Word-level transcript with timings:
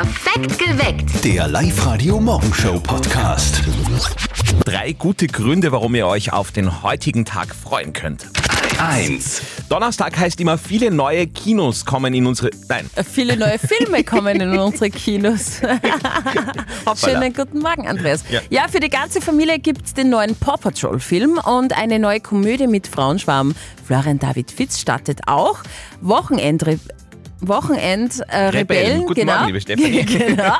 Perfekt 0.00 0.58
geweckt. 0.58 1.24
Der 1.26 1.46
Live-Radio-Morgenshow-Podcast. 1.46 3.60
Drei 4.64 4.94
gute 4.94 5.26
Gründe, 5.26 5.72
warum 5.72 5.94
ihr 5.94 6.06
euch 6.06 6.32
auf 6.32 6.52
den 6.52 6.82
heutigen 6.82 7.26
Tag 7.26 7.54
freuen 7.54 7.92
könnt. 7.92 8.26
1. 8.78 9.42
Donnerstag 9.68 10.16
heißt 10.16 10.40
immer, 10.40 10.56
viele 10.56 10.90
neue 10.90 11.26
Kinos 11.26 11.84
kommen 11.84 12.14
in 12.14 12.26
unsere. 12.26 12.48
Nein, 12.70 12.88
Viele 13.12 13.36
neue 13.36 13.58
Filme 13.58 14.02
kommen 14.10 14.40
in 14.40 14.58
unsere 14.58 14.88
Kinos. 14.88 15.60
Schönen 17.04 17.34
guten 17.34 17.58
Morgen, 17.58 17.86
Andreas. 17.86 18.24
Ja. 18.30 18.40
Ja, 18.48 18.68
für 18.68 18.80
die 18.80 18.88
ganze 18.88 19.20
Familie 19.20 19.58
gibt 19.58 19.84
es 19.84 19.92
den 19.92 20.08
neuen 20.08 20.34
Paw 20.34 20.56
Patrol-Film 20.56 21.38
und 21.44 21.76
eine 21.76 21.98
neue 21.98 22.20
Komödie 22.20 22.68
mit 22.68 22.86
Frauenschwarm. 22.86 23.54
Florian 23.86 24.18
David 24.18 24.50
Fitz 24.50 24.80
startet 24.80 25.28
auch. 25.28 25.58
Wochenendre. 26.00 26.78
Wochenend 27.42 28.20
äh, 28.28 28.64
Guten 28.64 29.14
genau. 29.14 29.32
Morgen, 29.32 29.46
liebe 29.46 29.60
Stefanie. 29.60 30.04
genau. 30.04 30.54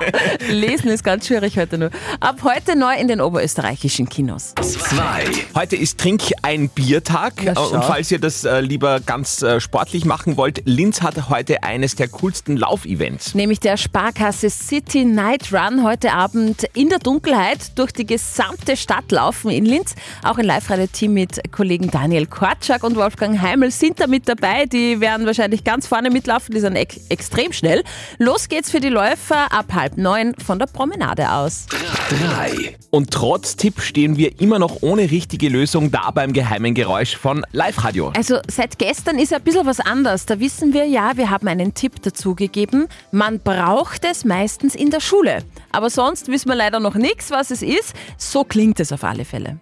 Lesen 0.48 0.88
ist 0.88 1.04
ganz 1.04 1.26
schwierig 1.26 1.58
heute 1.58 1.78
nur. 1.78 1.90
Ab 2.20 2.40
heute 2.42 2.76
neu 2.76 2.94
in 2.94 3.08
den 3.08 3.20
oberösterreichischen 3.20 4.08
Kinos. 4.08 4.54
2. 4.60 5.24
heute 5.54 5.76
ist 5.76 5.98
Trink 5.98 6.22
ein 6.42 6.68
Biertag. 6.68 7.34
Na, 7.44 7.54
schau. 7.54 7.68
Und 7.68 7.84
falls 7.84 8.10
ihr 8.10 8.18
das 8.18 8.44
äh, 8.44 8.60
lieber 8.60 9.00
ganz 9.00 9.42
äh, 9.42 9.60
sportlich 9.60 10.04
machen 10.04 10.36
wollt, 10.36 10.62
Linz 10.64 11.02
hat 11.02 11.28
heute 11.28 11.62
eines 11.62 11.96
der 11.96 12.08
coolsten 12.08 12.56
Laufevents. 12.56 13.34
nämlich 13.34 13.60
der 13.60 13.76
Sparkasse 13.76 14.50
City 14.50 15.04
Night 15.04 15.52
Run 15.52 15.82
heute 15.82 16.12
Abend 16.12 16.64
in 16.74 16.88
der 16.88 16.98
Dunkelheit 16.98 17.78
durch 17.78 17.92
die 17.92 18.06
gesamte 18.06 18.76
Stadt 18.76 19.10
laufen 19.12 19.50
in 19.50 19.64
Linz. 19.64 19.94
Auch 20.22 20.38
ein 20.38 20.44
Live-Radio-Team 20.44 21.12
mit 21.12 21.52
Kollegen 21.52 21.90
Daniel 21.90 22.26
Korczak 22.26 22.84
und 22.84 22.96
Wolfgang 22.96 23.40
Heimel 23.40 23.70
sind 23.70 24.00
da 24.00 24.06
mit 24.06 24.28
dabei. 24.28 24.66
Die 24.66 25.00
werden 25.00 25.26
wahrscheinlich 25.26 25.64
ganz 25.64 25.86
vorne 25.86 26.10
mitlaufen, 26.10 26.54
die 26.54 26.60
sind 26.70 26.76
ex 26.76 27.00
extrem 27.08 27.52
schnell. 27.52 27.82
Los 28.18 28.48
geht's 28.48 28.70
für 28.70 28.80
die 28.80 28.88
Läufer 28.88 29.52
ab 29.52 29.72
halb 29.74 29.96
neun 29.96 30.34
von 30.34 30.58
der 30.58 30.66
Promenade 30.66 31.30
aus. 31.30 31.66
3. 32.08 32.76
Und 32.90 33.10
trotz 33.10 33.56
Tipp 33.56 33.80
stehen 33.80 34.16
wir 34.16 34.40
immer 34.40 34.58
noch 34.58 34.78
ohne 34.82 35.10
richtige 35.10 35.48
Lösung 35.48 35.90
da 35.90 36.10
beim 36.10 36.32
geheimen 36.32 36.74
Geräusch 36.74 37.16
von 37.16 37.44
Live-Radio. 37.52 38.12
Also 38.16 38.38
seit 38.48 38.78
gestern 38.78 39.18
ist 39.18 39.32
ein 39.32 39.42
bisschen 39.42 39.66
was 39.66 39.80
anders. 39.80 40.26
Da 40.26 40.40
wissen 40.40 40.72
wir 40.72 40.86
ja, 40.86 41.16
wir 41.16 41.30
haben 41.30 41.48
einen 41.48 41.74
Tipp 41.74 42.02
dazugegeben. 42.02 42.88
Man 43.12 43.40
braucht 43.40 44.04
es 44.04 44.24
meistens 44.24 44.74
in 44.74 44.90
der 44.90 45.00
Schule. 45.00 45.44
Aber 45.72 45.90
sonst 45.90 46.28
wissen 46.28 46.48
wir 46.48 46.56
leider 46.56 46.80
noch 46.80 46.94
nichts, 46.94 47.30
was 47.30 47.50
es 47.50 47.62
ist. 47.62 47.94
So 48.16 48.44
klingt 48.44 48.80
es 48.80 48.92
auf 48.92 49.04
alle 49.04 49.24
Fälle. 49.24 49.58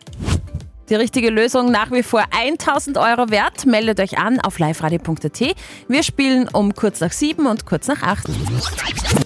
Die 0.88 0.94
richtige 0.94 1.28
Lösung 1.28 1.70
nach 1.70 1.90
wie 1.90 2.02
vor 2.02 2.24
1000 2.30 2.96
Euro 2.96 3.28
wert. 3.30 3.66
Meldet 3.66 4.00
euch 4.00 4.16
an 4.18 4.40
auf 4.40 4.58
liveradio.at. 4.58 5.54
Wir 5.86 6.02
spielen 6.02 6.48
um 6.48 6.74
kurz 6.74 7.00
nach 7.00 7.12
sieben 7.12 7.46
und 7.46 7.66
kurz 7.66 7.88
nach 7.88 8.00
acht. 8.02 8.26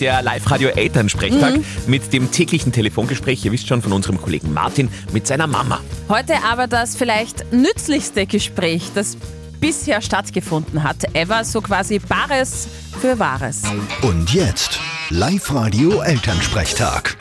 Der 0.01 0.23
Live-Radio-Elternsprechtag 0.23 1.61
mit 1.87 2.13
dem 2.13 2.33
täglichen 2.33 2.73
Telefongespräch, 2.73 3.45
ihr 3.45 3.53
wisst 3.53 3.69
schon, 3.69 3.81
von 3.81 3.93
unserem 3.93 4.21
Kollegen 4.21 4.53
Martin 4.53 4.89
mit 5.13 5.29
seiner 5.29 5.47
Mama. 5.47 5.79
Heute 6.09 6.35
aber 6.45 6.67
das 6.67 6.97
vielleicht 6.97 7.53
nützlichste 7.53 8.27
Gespräch, 8.27 8.91
das 8.95 9.17
bisher 9.61 10.03
stattgefunden 10.03 10.83
hat. 10.83 11.15
Ever 11.15 11.45
so 11.45 11.61
quasi 11.61 12.01
Bares 12.01 12.67
für 13.01 13.21
Wahres. 13.21 13.63
Und 14.03 14.35
jetzt 14.35 14.81
Live-Radio-Elternsprechtag. 15.11 17.17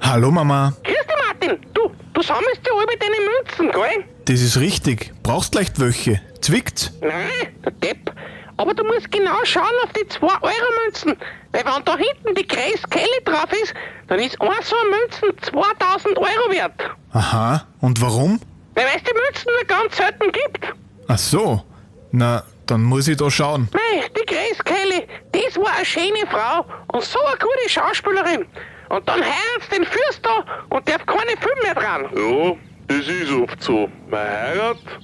Hallo 0.00 0.30
Mama, 0.30 0.76
Grüß 0.84 1.03
Martin. 1.46 1.66
Du, 1.74 1.90
du 2.12 2.22
sammelst 2.22 2.60
ja 2.66 2.72
alle 2.74 2.96
deine 2.98 3.16
Münzen, 3.16 3.70
gell? 3.70 4.04
das 4.26 4.40
ist 4.40 4.58
richtig. 4.58 5.12
Brauchst 5.22 5.54
leicht 5.54 5.78
welche. 5.80 6.20
Zwickt's? 6.40 6.92
Nein, 7.00 7.54
der 7.64 7.72
Depp. 7.72 8.12
Aber 8.56 8.72
du 8.72 8.84
musst 8.84 9.10
genau 9.10 9.44
schauen 9.44 9.64
auf 9.82 9.92
die 9.92 10.04
2-Euro-Münzen. 10.04 11.16
Weil 11.52 11.64
wenn 11.64 11.84
da 11.84 11.96
hinten 11.96 12.34
die 12.36 12.46
Grace 12.46 12.82
Kelly 12.88 13.24
drauf 13.24 13.52
ist, 13.52 13.74
dann 14.06 14.20
ist 14.20 14.40
ein 14.40 14.48
so 14.62 14.76
eine 14.76 14.90
Münzen 14.90 15.42
2000 15.42 16.18
Euro 16.18 16.50
wert. 16.50 16.80
Aha, 17.12 17.66
und 17.80 18.00
warum? 18.00 18.40
Weil 18.74 18.86
es 18.94 19.02
die 19.02 19.12
Münzen 19.12 19.50
nur 19.56 19.64
ganz 19.66 19.96
selten 19.96 20.30
gibt. 20.30 20.72
Ach 21.08 21.18
so. 21.18 21.64
Na, 22.12 22.44
dann 22.66 22.82
muss 22.82 23.08
ich 23.08 23.16
da 23.16 23.28
schauen. 23.28 23.68
Mei, 23.72 24.06
die 24.16 24.24
Grace 24.24 24.62
Kelly, 24.64 25.06
das 25.32 25.56
war 25.56 25.74
eine 25.74 25.84
schöne 25.84 26.26
Frau 26.30 26.64
und 26.92 27.02
so 27.02 27.18
eine 27.20 27.36
gute 27.38 27.68
Schauspielerin. 27.68 28.46
Und 28.88 29.08
dann 29.08 29.20
heiratet 29.20 29.72
den 29.72 29.84
Fürst 29.84 30.20
da 30.22 30.44
und 30.70 30.88
darf 30.88 31.04
keine 31.06 31.36
Film 31.40 31.58
mehr 31.62 31.74
dran. 31.74 32.02
Ja, 32.14 32.56
das 32.88 33.06
ist 33.08 33.32
oft 33.32 33.62
so. 33.62 33.88
Man 34.10 34.20
heiratet 34.20 34.98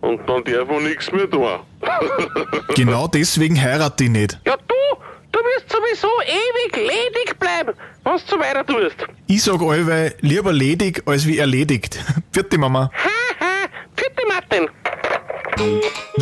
und 0.00 0.28
dann 0.28 0.44
darf 0.44 0.68
man 0.68 0.84
nichts 0.84 1.10
mehr 1.12 1.28
tun. 1.30 1.60
Genau 2.74 3.06
deswegen 3.08 3.60
heirate 3.60 4.04
ich 4.04 4.10
nicht. 4.10 4.38
Ja, 4.46 4.56
du, 4.56 4.74
du 5.32 5.38
wirst 5.40 5.70
sowieso 5.70 6.08
ewig 6.24 6.76
ledig 6.76 7.38
bleiben, 7.38 7.74
wenn 8.04 8.12
du 8.14 8.18
so 8.26 8.38
weiter 8.38 8.64
tust. 8.64 8.96
Ich 9.26 9.42
sag 9.42 9.60
allweil 9.60 10.14
lieber 10.20 10.52
ledig 10.52 11.02
als 11.06 11.26
wie 11.26 11.38
erledigt. 11.38 11.98
Vierte 12.32 12.56
Mama. 12.58 12.90
Haha, 12.94 13.68
vierte 13.96 14.22
Martin. 14.28 14.68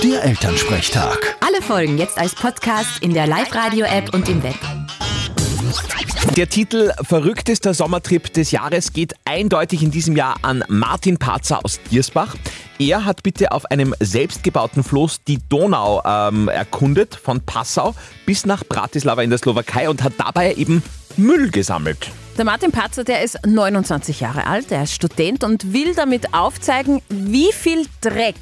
Der 0.03 0.25
Elternsprechtag. 0.25 1.37
Alle 1.47 1.63
Folgen 1.63 1.99
jetzt 1.99 2.19
als 2.19 2.35
Podcast 2.35 3.03
in 3.03 3.15
der 3.15 3.27
Live-Radio-App 3.27 4.13
und 4.13 4.29
im 4.29 4.43
Web. 4.43 4.57
Der 6.37 6.49
Titel 6.49 6.93
Verrücktester 7.03 7.75
Sommertrip 7.75 8.33
des 8.33 8.53
Jahres 8.53 8.93
geht 8.93 9.15
eindeutig 9.25 9.83
in 9.83 9.91
diesem 9.91 10.17
Jahr 10.17 10.37
an 10.43 10.63
Martin 10.69 11.19
Parzer 11.19 11.65
aus 11.65 11.81
Diersbach. 11.91 12.37
Er 12.79 13.05
hat 13.05 13.25
bitte 13.25 13.51
auf 13.51 13.67
einem 13.67 13.97
selbstgebauten 13.99 14.85
Floß 14.85 15.25
die 15.25 15.41
Donau 15.49 16.01
ähm, 16.05 16.47
erkundet, 16.47 17.17
von 17.17 17.41
Passau 17.41 17.97
bis 18.27 18.47
nach 18.47 18.63
Bratislava 18.65 19.23
in 19.23 19.31
der 19.31 19.41
Slowakei 19.41 19.91
und 19.91 20.05
hat 20.05 20.13
dabei 20.19 20.55
eben 20.55 20.85
Müll 21.17 21.51
gesammelt. 21.51 22.13
Der 22.39 22.45
Martin 22.45 22.71
Patzer, 22.71 23.03
der 23.03 23.23
ist 23.23 23.45
29 23.45 24.21
Jahre 24.21 24.47
alt, 24.47 24.71
er 24.71 24.85
ist 24.85 24.95
Student 24.95 25.43
und 25.43 25.73
will 25.73 25.95
damit 25.97 26.33
aufzeigen, 26.33 27.03
wie 27.09 27.53
viel 27.53 27.87
Dreck 28.01 28.37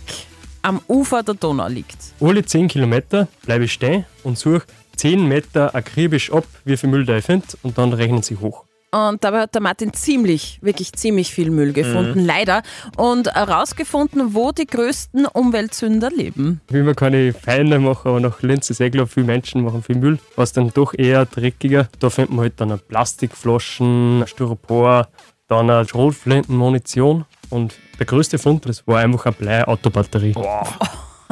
am 0.60 0.82
Ufer 0.88 1.22
der 1.22 1.34
Donau 1.34 1.68
liegt. 1.68 1.96
Alle 2.20 2.44
10 2.44 2.68
Kilometer 2.68 3.28
bleibe 3.46 3.64
ich 3.64 3.72
stehen 3.72 4.04
und 4.24 4.36
suche 4.36 4.64
10 4.98 5.26
Meter 5.26 5.74
akribisch 5.74 6.32
ab, 6.32 6.44
wie 6.64 6.76
viel 6.76 6.90
Müll 6.90 7.06
da 7.06 7.16
ich 7.16 7.24
finde, 7.24 7.46
und 7.62 7.78
dann 7.78 7.92
rechnen 7.92 8.22
sie 8.22 8.36
hoch. 8.36 8.64
Und 8.90 9.22
dabei 9.22 9.40
hat 9.40 9.54
der 9.54 9.60
Martin 9.60 9.92
ziemlich, 9.92 10.58
wirklich 10.62 10.94
ziemlich 10.94 11.30
viel 11.30 11.50
Müll 11.50 11.74
gefunden, 11.74 12.24
leider. 12.24 12.62
Und 12.96 13.30
herausgefunden, 13.30 14.34
wo 14.34 14.50
die 14.50 14.66
größten 14.66 15.26
Umweltsünder 15.26 16.08
leben. 16.10 16.62
Will 16.68 16.84
mir 16.84 16.94
keine 16.94 17.34
Feinde 17.34 17.78
machen, 17.80 18.08
aber 18.08 18.20
nach 18.20 18.40
Linz 18.40 18.70
ist 18.70 18.80
eh 18.80 18.88
klar, 18.88 19.06
viele 19.06 19.26
Menschen 19.26 19.62
machen 19.62 19.82
viel 19.82 19.96
Müll, 19.96 20.18
was 20.36 20.54
dann 20.54 20.70
doch 20.72 20.94
eher 20.94 21.26
dreckiger. 21.26 21.88
Da 21.98 22.08
findet 22.08 22.30
man 22.30 22.40
halt 22.40 22.54
dann 22.56 22.78
Plastikflaschen, 22.78 24.24
Styropor, 24.26 25.08
dann 25.48 25.68
eine 25.68 25.86
Schrotflintenmunition 25.86 27.26
und 27.50 27.74
der 27.98 28.06
größte 28.06 28.38
Fund, 28.38 28.66
das 28.66 28.86
war 28.86 29.00
einfach 29.00 29.26
eine 29.26 29.34
Blei-Autobatterie. 29.34 30.34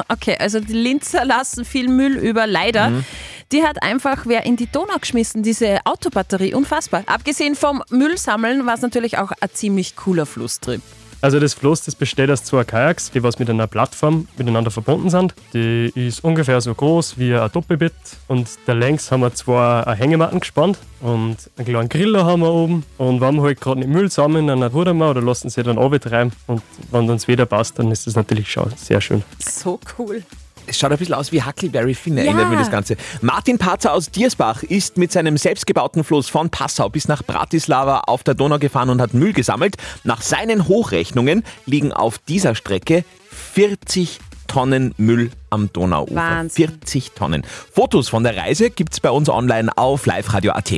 Okay, 0.09 0.35
also 0.39 0.59
die 0.59 0.73
Linzer 0.73 1.25
lassen 1.25 1.65
viel 1.65 1.87
Müll 1.87 2.17
über, 2.17 2.47
leider. 2.47 3.03
Die 3.51 3.63
hat 3.63 3.81
einfach 3.81 4.25
wer 4.25 4.45
in 4.45 4.57
die 4.57 4.67
Donau 4.67 4.97
geschmissen, 4.99 5.41
diese 5.41 5.79
Autobatterie. 5.85 6.53
Unfassbar. 6.53 7.03
Abgesehen 7.05 7.55
vom 7.55 7.81
Müllsammeln 7.89 8.65
war 8.65 8.73
es 8.75 8.81
natürlich 8.81 9.17
auch 9.17 9.31
ein 9.39 9.49
ziemlich 9.53 9.95
cooler 9.95 10.25
Flusstrip. 10.25 10.81
Also 11.21 11.39
das 11.39 11.55
Floß, 11.55 11.83
das 11.83 11.95
besteht 11.95 12.29
aus 12.29 12.43
zwei 12.43 12.63
Kajaks, 12.63 13.11
die 13.11 13.23
was 13.23 13.39
mit 13.39 13.49
einer 13.49 13.65
Plattform 13.67 14.27
miteinander 14.37 14.69
verbunden 14.69 15.09
sind. 15.09 15.33
Die 15.53 15.91
ist 15.95 16.23
ungefähr 16.23 16.61
so 16.61 16.73
groß 16.73 17.17
wie 17.17 17.33
ein 17.33 17.49
Doppelbett 17.51 17.93
und 18.27 18.47
da 18.65 18.73
längs 18.73 19.11
haben 19.11 19.21
wir 19.21 19.33
zwei 19.33 19.83
Hängematten 19.95 20.39
gespannt 20.39 20.77
und 21.01 21.37
einen 21.57 21.65
kleinen 21.67 21.89
Griller 21.89 22.25
haben 22.25 22.41
wir 22.41 22.53
oben 22.53 22.83
und 22.97 23.19
wenn 23.19 23.35
wir 23.35 23.43
halt 23.43 23.61
gerade 23.61 23.79
nicht 23.79 23.89
Müll 23.89 24.11
sammeln, 24.11 24.47
dann 24.47 24.61
rudern 24.61 24.97
wir 24.97 25.09
oder 25.09 25.21
lassen 25.21 25.49
sie 25.49 25.63
dann 25.63 25.77
runtertreiben 25.77 26.31
und 26.45 26.61
wenn 26.91 27.09
uns 27.09 27.27
wieder 27.27 27.45
passt, 27.45 27.79
dann 27.79 27.91
ist 27.91 28.05
das 28.05 28.15
natürlich 28.15 28.51
schon 28.51 28.71
sehr 28.75 29.01
schön. 29.01 29.23
So 29.39 29.79
cool. 29.97 30.23
Es 30.69 30.77
schaut 30.77 30.91
ein 30.91 30.97
bisschen 30.97 31.15
aus 31.15 31.31
wie 31.31 31.41
Huckleberry 31.41 31.93
Finn, 31.93 32.17
erinnert 32.17 32.49
mich 32.49 32.59
das 32.59 32.69
Ganze. 32.69 32.97
Martin 33.21 33.57
Parzer 33.57 33.93
aus 33.93 34.11
Diersbach 34.11 34.63
ist 34.63 34.97
mit 34.97 35.13
seinem 35.13 35.37
selbstgebauten 35.37 36.03
Floß 36.03 36.27
von 36.27 36.49
Passau 36.49 36.89
bis 36.89 37.07
nach 37.07 37.23
Bratislava 37.23 38.01
auf 38.01 38.23
der 38.23 38.33
Donau 38.33 38.59
gefahren 38.59 38.89
und 38.89 39.01
hat 39.01 39.13
Müll 39.13 39.31
gesammelt. 39.31 39.77
Nach 40.03 40.21
seinen 40.21 40.67
Hochrechnungen 40.67 41.43
liegen 41.65 41.93
auf 41.93 42.17
dieser 42.17 42.53
Strecke 42.53 43.05
40 43.53 44.19
Tonnen 44.47 44.93
Müll 44.97 45.31
am 45.49 45.71
Donauufer. 45.71 46.15
Wahnsinn. 46.15 46.67
40 46.67 47.11
Tonnen. 47.11 47.43
Fotos 47.71 48.09
von 48.09 48.23
der 48.23 48.35
Reise 48.37 48.69
gibt's 48.69 48.99
bei 48.99 49.09
uns 49.09 49.29
online 49.29 49.75
auf 49.77 50.05
liveradio.at. 50.05 50.73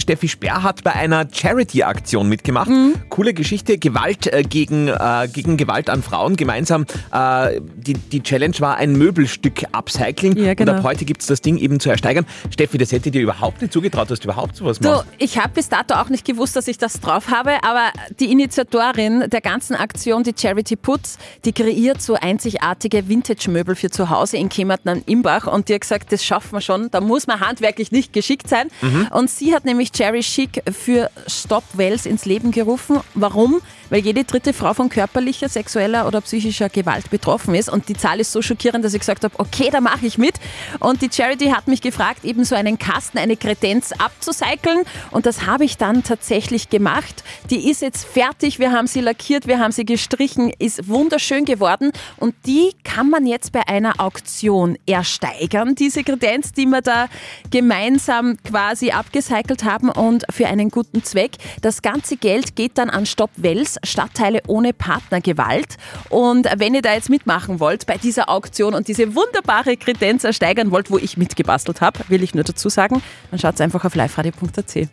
Steffi 0.00 0.28
Sperr 0.28 0.62
hat 0.62 0.84
bei 0.84 0.92
einer 0.92 1.26
Charity-Aktion 1.32 2.28
mitgemacht. 2.28 2.68
Mhm. 2.68 2.94
Coole 3.08 3.34
Geschichte, 3.34 3.76
Gewalt 3.78 4.32
äh, 4.32 4.42
gegen, 4.44 4.86
äh, 4.88 5.28
gegen 5.32 5.56
Gewalt 5.56 5.90
an 5.90 6.02
Frauen. 6.02 6.36
Gemeinsam, 6.36 6.86
äh, 7.12 7.60
die, 7.76 7.94
die 7.94 8.22
Challenge 8.22 8.54
war 8.60 8.76
ein 8.76 8.92
Möbelstück 8.92 9.64
upcycling. 9.72 10.36
Ja, 10.36 10.54
genau. 10.54 10.72
Und 10.72 10.78
ab 10.78 10.84
heute 10.84 11.04
gibt's 11.04 11.26
das 11.26 11.40
Ding 11.40 11.56
eben 11.56 11.80
zu 11.80 11.90
ersteigern. 11.90 12.24
Steffi, 12.52 12.78
das 12.78 12.92
hätte 12.92 13.10
dir 13.10 13.20
überhaupt 13.22 13.60
nicht 13.62 13.72
zugetraut, 13.72 14.10
dass 14.10 14.20
du 14.20 14.28
überhaupt 14.28 14.54
sowas 14.56 14.78
Du, 14.78 14.88
machst. 14.88 15.06
ich 15.18 15.38
habe 15.38 15.50
bis 15.54 15.68
dato 15.68 15.94
auch 15.94 16.08
nicht 16.08 16.24
gewusst, 16.24 16.54
dass 16.54 16.68
ich 16.68 16.78
das 16.78 17.00
drauf 17.00 17.28
habe, 17.30 17.64
aber 17.64 17.90
die 18.20 18.30
Initiatorin 18.30 19.28
der 19.28 19.40
ganzen 19.40 19.74
Aktion, 19.74 20.22
die 20.22 20.34
Charity 20.38 20.76
Puts, 20.76 21.18
die 21.44 21.52
kreiert 21.52 22.00
so 22.00 22.14
einzigartige 22.14 23.08
Ikea-Möbel 23.56 23.74
für 23.74 23.90
zu 23.90 24.10
Hause 24.10 24.36
in 24.36 24.48
Kemmerten 24.48 24.88
am 24.88 25.02
Imbach 25.06 25.46
und 25.46 25.68
die 25.68 25.74
hat 25.74 25.80
gesagt, 25.82 26.12
das 26.12 26.24
schaffen 26.24 26.52
wir 26.52 26.60
schon, 26.60 26.90
da 26.90 27.00
muss 27.00 27.26
man 27.26 27.40
handwerklich 27.40 27.90
nicht 27.92 28.12
geschickt 28.12 28.48
sein. 28.48 28.68
Und 29.10 29.30
sie 29.30 29.54
hat 29.54 29.64
nämlich 29.64 29.90
Jerry 29.94 30.22
Schick 30.22 30.62
für 30.70 31.10
Stop 31.26 31.64
Wells 31.74 32.06
ins 32.06 32.24
Leben 32.24 32.50
gerufen. 32.50 33.00
Warum? 33.14 33.60
Weil 33.88 34.00
jede 34.00 34.24
dritte 34.24 34.52
Frau 34.52 34.74
von 34.74 34.88
körperlicher, 34.88 35.48
sexueller 35.48 36.06
oder 36.06 36.20
psychischer 36.20 36.68
Gewalt 36.68 37.10
betroffen 37.10 37.54
ist 37.54 37.68
und 37.68 37.88
die 37.88 37.94
Zahl 37.94 38.20
ist 38.20 38.32
so 38.32 38.42
schockierend, 38.42 38.84
dass 38.84 38.94
ich 38.94 39.00
gesagt 39.00 39.24
habe, 39.24 39.38
okay, 39.38 39.68
da 39.70 39.80
mache 39.80 40.06
ich 40.06 40.18
mit. 40.18 40.34
Und 40.80 41.02
die 41.02 41.08
Charity 41.10 41.46
hat 41.46 41.68
mich 41.68 41.80
gefragt, 41.80 42.24
eben 42.24 42.44
so 42.44 42.56
einen 42.56 42.78
Kasten, 42.78 43.18
eine 43.18 43.36
Kredenz 43.36 43.92
abzucyceln 43.92 44.82
und 45.12 45.26
das 45.26 45.46
habe 45.46 45.64
ich 45.64 45.76
dann 45.76 46.02
tatsächlich 46.02 46.68
gemacht. 46.68 47.22
Die 47.50 47.70
ist 47.70 47.82
jetzt 47.82 48.04
fertig, 48.04 48.58
wir 48.58 48.72
haben 48.72 48.86
sie 48.86 49.00
lackiert, 49.00 49.46
wir 49.46 49.60
haben 49.60 49.72
sie 49.72 49.84
gestrichen, 49.84 50.52
ist 50.58 50.88
wunderschön 50.88 51.44
geworden 51.44 51.92
und 52.16 52.34
die 52.44 52.72
kann 52.82 53.08
man 53.08 53.26
jetzt 53.26 53.45
bei 53.50 53.66
einer 53.68 53.94
Auktion 53.98 54.76
ersteigern, 54.86 55.74
diese 55.74 56.04
Kredenz, 56.04 56.52
die 56.52 56.66
wir 56.66 56.82
da 56.82 57.06
gemeinsam 57.50 58.36
quasi 58.44 58.90
abgecycelt 58.90 59.64
haben 59.64 59.88
und 59.90 60.24
für 60.30 60.46
einen 60.46 60.70
guten 60.70 61.02
Zweck. 61.02 61.32
Das 61.62 61.82
ganze 61.82 62.16
Geld 62.16 62.56
geht 62.56 62.78
dann 62.78 62.90
an 62.90 63.06
Stopp 63.06 63.30
Wels, 63.36 63.78
Stadtteile 63.84 64.42
ohne 64.46 64.72
Partnergewalt. 64.72 65.76
Und 66.10 66.46
wenn 66.56 66.74
ihr 66.74 66.82
da 66.82 66.94
jetzt 66.94 67.10
mitmachen 67.10 67.60
wollt 67.60 67.86
bei 67.86 67.96
dieser 67.96 68.28
Auktion 68.28 68.74
und 68.74 68.88
diese 68.88 69.14
wunderbare 69.14 69.76
Kredenz 69.76 70.24
ersteigern 70.24 70.70
wollt, 70.70 70.90
wo 70.90 70.98
ich 70.98 71.16
mitgebastelt 71.16 71.80
habe, 71.80 72.00
will 72.08 72.22
ich 72.22 72.34
nur 72.34 72.44
dazu 72.44 72.68
sagen, 72.68 73.02
dann 73.30 73.38
schaut 73.40 73.60
einfach 73.60 73.84
auf 73.84 73.94
liveradio.at. 73.94 74.88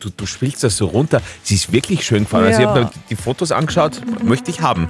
Du, 0.00 0.10
du 0.16 0.26
spielst 0.26 0.62
das 0.64 0.76
so 0.76 0.86
runter. 0.86 1.20
Sie 1.42 1.54
ist 1.54 1.72
wirklich 1.72 2.04
schön 2.04 2.24
gefallen. 2.24 2.46
Also 2.46 2.60
ich 2.60 2.64
Ja. 2.64 2.70
habe 2.70 2.84
mir 2.84 2.90
die 3.10 3.16
Fotos 3.16 3.52
angeschaut, 3.52 4.00
möchte 4.22 4.50
ich 4.50 4.60
haben. 4.60 4.88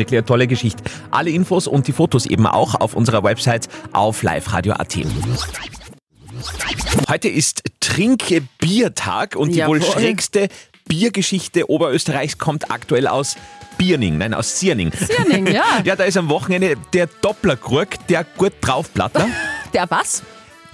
Wirklich 0.00 0.18
eine 0.18 0.26
tolle 0.26 0.46
Geschichte. 0.46 0.82
Alle 1.10 1.30
Infos 1.30 1.66
und 1.66 1.86
die 1.86 1.92
Fotos 1.92 2.24
eben 2.26 2.46
auch 2.46 2.74
auf 2.74 2.94
unserer 2.94 3.22
Website 3.22 3.68
auf 3.92 4.22
liveradio.at. 4.22 4.98
Heute 7.08 7.28
ist 7.28 7.62
Trinke-Biertag 7.80 9.36
und 9.36 9.50
die 9.54 9.66
wohl 9.66 9.80
Jawohl. 9.80 9.92
schrägste 9.92 10.48
Biergeschichte 10.88 11.70
Oberösterreichs 11.70 12.38
kommt 12.38 12.70
aktuell 12.70 13.06
aus 13.06 13.36
Bierning, 13.76 14.16
nein, 14.18 14.32
aus 14.32 14.58
Sierning. 14.58 14.90
Sierning, 14.92 15.46
ja. 15.46 15.64
Ja, 15.84 15.96
da 15.96 16.04
ist 16.04 16.16
am 16.16 16.30
Wochenende 16.30 16.76
der 16.94 17.06
Dopplerkrug, 17.20 17.88
der 18.08 18.24
gut 18.24 18.54
draufplattler. 18.60 19.28
Der 19.72 19.88
was? 19.88 20.24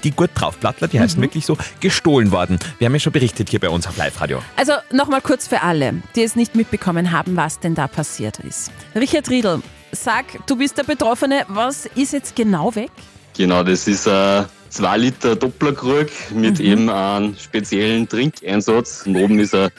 Die 0.06 0.12
gut 0.12 0.31
draufplattler, 0.37 0.87
die 0.87 1.00
heißen 1.00 1.20
wirklich 1.20 1.44
so, 1.44 1.58
gestohlen 1.81 2.31
worden. 2.31 2.61
Wir 2.79 2.85
haben 2.85 2.93
ja 2.93 3.00
schon 3.00 3.12
berichtet 3.12 3.49
hier 3.50 3.58
bei 3.58 3.69
uns 3.69 3.88
auf 3.88 3.97
Live-Radio. 3.97 4.41
Also 4.55 4.75
nochmal 4.93 5.20
kurz 5.20 5.49
für 5.49 5.62
alle, 5.62 5.94
die 6.14 6.23
es 6.23 6.37
nicht 6.37 6.55
mitbekommen 6.55 7.11
haben, 7.11 7.35
was 7.37 7.58
denn 7.58 7.75
da 7.75 7.88
passiert 7.88 8.38
ist. 8.38 8.70
Richard 8.94 9.29
Riedl, 9.29 9.61
sag, 9.91 10.26
du 10.47 10.55
bist 10.55 10.79
der 10.79 10.85
Betroffene, 10.85 11.44
was 11.49 11.87
ist 11.97 12.12
jetzt 12.12 12.37
genau 12.37 12.73
weg? 12.76 12.93
Genau, 13.37 13.64
das 13.64 13.88
ist 13.88 14.06
ein 14.06 14.47
2 14.69 14.97
Liter 14.97 15.35
Dopplerkrug 15.35 16.06
mit 16.31 16.61
eben 16.61 16.88
einem 16.88 17.37
speziellen 17.37 18.08
Trinkeinsatz. 18.08 19.06
Und 19.06 19.17
oben 19.17 19.41
ist 19.41 19.56
ein 19.56 19.70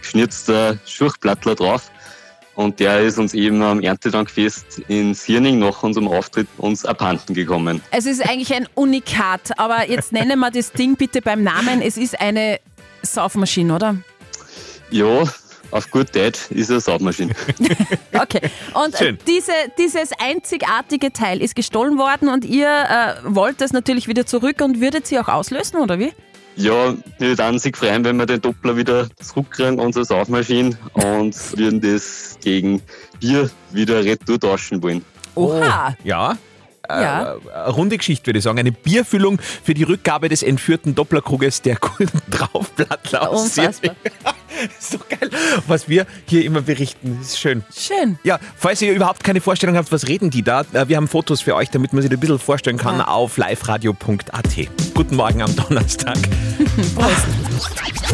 geschnitzter 0.00 0.78
Schurchplattler 0.84 1.54
drauf. 1.54 1.92
Und 2.56 2.80
der 2.80 3.00
ist 3.00 3.18
uns 3.18 3.34
eben 3.34 3.62
am 3.62 3.80
Erntedankfest 3.80 4.80
in 4.88 5.12
Sierning 5.14 5.58
nach 5.58 5.82
unserem 5.82 6.08
Auftritt 6.08 6.48
uns 6.56 6.86
abhanden 6.86 7.34
gekommen. 7.34 7.82
Es 7.90 8.06
ist 8.06 8.26
eigentlich 8.26 8.54
ein 8.54 8.66
Unikat, 8.74 9.58
aber 9.58 9.88
jetzt 9.88 10.12
nennen 10.12 10.38
wir 10.38 10.50
das 10.50 10.72
Ding 10.72 10.96
bitte 10.96 11.20
beim 11.20 11.42
Namen. 11.42 11.82
Es 11.82 11.98
ist 11.98 12.18
eine 12.18 12.58
Saufmaschine, 13.02 13.74
oder? 13.74 13.96
Ja, 14.90 15.24
auf 15.70 15.90
gut 15.90 16.14
Deutsch 16.14 16.50
ist 16.50 16.70
eine 16.70 16.80
Saugmaschine. 16.80 17.34
Okay. 18.18 18.40
Und 18.72 18.94
äh, 18.94 18.98
Schön. 18.98 19.18
diese, 19.26 19.52
dieses 19.78 20.10
einzigartige 20.18 21.12
Teil 21.12 21.42
ist 21.42 21.54
gestohlen 21.54 21.98
worden 21.98 22.30
und 22.30 22.46
ihr 22.46 22.66
äh, 22.66 23.14
wollt 23.24 23.60
es 23.60 23.74
natürlich 23.74 24.08
wieder 24.08 24.24
zurück 24.24 24.62
und 24.62 24.80
würdet 24.80 25.06
sie 25.06 25.18
auch 25.18 25.28
auslösen, 25.28 25.76
oder 25.76 25.98
wie? 25.98 26.12
Ja, 26.56 26.94
wir 27.18 27.38
würden 27.38 27.58
sich 27.58 27.76
freuen, 27.76 28.04
wenn 28.04 28.16
wir 28.16 28.26
den 28.26 28.40
Doppler 28.40 28.76
wieder 28.76 29.08
zurückkriegen, 29.20 29.78
unsere 29.78 30.04
Saugmaschine, 30.04 30.76
und 30.94 31.58
würden 31.58 31.80
das 31.80 32.38
gegen 32.42 32.82
Bier 33.20 33.50
wieder 33.72 34.04
retour 34.04 34.40
tauschen 34.40 34.82
wollen. 34.82 35.04
Oha. 35.34 35.94
Ja. 36.04 36.32
Äh, 36.88 37.02
Ja. 37.02 37.34
Eine 37.52 37.72
runde 37.72 37.98
Geschichte, 37.98 38.26
würde 38.28 38.38
ich 38.38 38.44
sagen. 38.44 38.58
Eine 38.58 38.72
Bierfüllung 38.72 39.38
für 39.40 39.74
die 39.74 39.82
Rückgabe 39.82 40.28
des 40.28 40.42
entführten 40.42 40.94
Dopplerkruges 40.94 41.62
der 41.62 41.76
guten 41.76 42.22
Draufplattler 42.30 43.28
aus 43.30 43.56
Unfassbar. 43.56 43.94
Sierning. 44.68 44.70
so 44.78 44.98
geil, 45.08 45.30
was 45.66 45.88
wir 45.88 46.06
hier 46.26 46.44
immer 46.44 46.62
berichten. 46.62 47.16
Das 47.20 47.28
ist 47.30 47.38
schön. 47.40 47.64
Schön. 47.76 48.18
Ja, 48.24 48.38
falls 48.56 48.80
ihr 48.82 48.92
überhaupt 48.92 49.22
keine 49.24 49.40
Vorstellung 49.40 49.76
habt, 49.76 49.90
was 49.92 50.08
reden 50.08 50.30
die 50.30 50.42
da? 50.42 50.62
äh, 50.72 50.88
Wir 50.88 50.96
haben 50.96 51.08
Fotos 51.08 51.40
für 51.40 51.54
euch, 51.54 51.70
damit 51.70 51.92
man 51.92 52.02
sich 52.02 52.10
das 52.10 52.16
ein 52.16 52.20
bisschen 52.20 52.38
vorstellen 52.38 52.76
kann, 52.78 53.00
auf 53.00 53.36
liveradio.at. 53.36 54.94
Guten 54.94 55.16
Morgen 55.16 55.42
am 55.42 55.54
Donnerstag. 55.56 56.18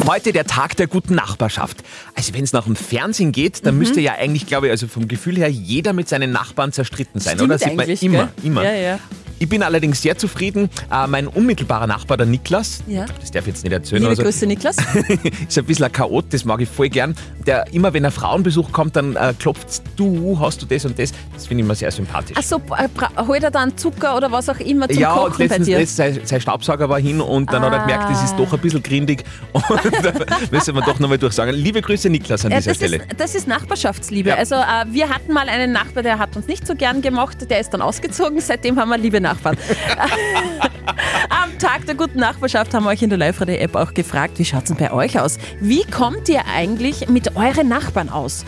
Heute 0.08 0.32
der 0.32 0.46
Tag 0.46 0.76
der 0.76 0.86
guten 0.86 1.14
Nachbarschaft. 1.14 1.78
Also 2.14 2.34
wenn 2.34 2.44
es 2.44 2.52
nach 2.52 2.64
dem 2.64 2.76
Fernsehen 2.76 3.32
geht, 3.32 3.64
dann 3.66 3.78
müsste 3.78 4.00
ja 4.00 4.12
eigentlich, 4.14 4.46
glaube 4.46 4.66
ich, 4.66 4.70
also 4.72 4.88
vom 4.88 5.06
Gefühl 5.08 5.36
her 5.36 5.48
jeder 5.48 5.92
mit 5.92 6.08
seinen 6.08 6.32
Nachbarn 6.32 6.72
zerstritten 6.72 7.20
sein, 7.20 7.36
Stimmt 7.36 7.50
oder? 7.50 7.58
Sieht 7.58 7.76
man 7.76 7.88
immer, 7.88 8.18
gell? 8.24 8.28
immer. 8.44 8.64
Ja, 8.64 8.72
ja. 8.72 8.98
Ich 9.42 9.48
bin 9.48 9.64
allerdings 9.64 10.00
sehr 10.00 10.16
zufrieden. 10.16 10.70
Äh, 10.88 11.08
mein 11.08 11.26
unmittelbarer 11.26 11.88
Nachbar, 11.88 12.16
der 12.16 12.26
Niklas, 12.26 12.80
Ja. 12.86 13.06
das 13.20 13.32
darf 13.32 13.42
ich 13.42 13.48
jetzt 13.54 13.64
nicht 13.64 13.72
erzählen, 13.72 14.02
Liebe 14.02 14.10
also, 14.10 14.22
Grüße, 14.22 14.46
Niklas. 14.46 14.76
ist 15.48 15.58
ein 15.58 15.64
bisschen 15.64 15.84
ein 15.86 15.90
Chaot, 15.90 16.26
das 16.30 16.44
mag 16.44 16.60
ich 16.60 16.68
voll 16.68 16.88
gern. 16.88 17.16
Der 17.44 17.64
immer, 17.72 17.92
wenn 17.92 18.04
ein 18.04 18.12
Frauenbesuch 18.12 18.70
kommt, 18.70 18.94
dann 18.94 19.16
äh, 19.16 19.34
klopft 19.36 19.82
du, 19.96 20.38
hast 20.38 20.62
du 20.62 20.66
das 20.66 20.84
und 20.84 20.96
das. 20.96 21.10
Das 21.34 21.48
finde 21.48 21.62
ich 21.62 21.66
immer 21.66 21.74
sehr 21.74 21.90
sympathisch. 21.90 22.36
Achso, 22.36 22.58
äh, 22.78 22.86
holt 23.26 23.42
er 23.42 23.50
dann 23.50 23.76
Zucker 23.76 24.16
oder 24.16 24.30
was 24.30 24.48
auch 24.48 24.60
immer 24.60 24.88
zum 24.88 25.00
ja, 25.00 25.12
Kochen 25.12 25.32
bei 25.38 25.44
letztens 25.46 25.66
dir? 25.66 25.78
letzt 25.78 25.96
sein, 25.96 26.20
sein 26.22 26.40
Staubsauger 26.40 26.88
war 26.88 27.00
hin 27.00 27.20
und 27.20 27.52
dann 27.52 27.62
hat 27.62 27.72
er 27.72 27.80
gemerkt, 27.80 28.10
das 28.10 28.22
ist 28.22 28.36
doch 28.36 28.52
ein 28.52 28.60
bisschen 28.60 28.84
grindig. 28.84 29.24
Und 29.52 30.52
müssen 30.52 30.74
wir 30.76 30.82
doch 30.82 31.00
nochmal 31.00 31.18
durchsagen. 31.18 31.52
Liebe 31.54 31.82
Grüße, 31.82 32.08
Niklas, 32.10 32.44
an 32.44 32.52
Äh, 32.52 32.58
dieser 32.58 32.74
Stelle. 32.74 32.96
ist, 32.98 33.06
das 33.16 33.34
ist 33.34 33.48
Nachbarschaftsliebe. 33.48 34.28
Ja. 34.30 34.36
Also 34.36 34.54
äh, 34.54 34.84
wir 34.92 35.08
hatten 35.08 35.32
mal 35.32 35.48
einen 35.48 35.72
Nachbar, 35.72 36.04
der 36.04 36.20
hat 36.20 36.36
uns 36.36 36.46
nicht 36.46 36.64
so 36.64 36.76
gern 36.76 37.02
gemocht, 37.02 37.50
der 37.50 37.58
ist 37.58 37.70
dann 37.74 37.82
ausgezogen, 37.82 38.40
seitdem 38.40 38.78
haben 38.78 38.88
wir 38.90 38.98
liebe 38.98 39.20
Nachbarn. 39.20 39.31
Am 41.28 41.58
Tag 41.58 41.86
der 41.86 41.94
guten 41.94 42.18
Nachbarschaft 42.18 42.74
haben 42.74 42.84
wir 42.84 42.90
euch 42.90 43.02
in 43.02 43.10
der 43.10 43.18
Live-Radio-App 43.18 43.74
auch 43.76 43.94
gefragt, 43.94 44.38
wie 44.38 44.44
schaut 44.44 44.64
es 44.64 44.68
denn 44.68 44.76
bei 44.76 44.92
euch 44.92 45.18
aus? 45.18 45.38
Wie 45.60 45.84
kommt 45.84 46.28
ihr 46.28 46.42
eigentlich 46.46 47.08
mit 47.08 47.36
euren 47.36 47.68
Nachbarn 47.68 48.08
aus? 48.08 48.44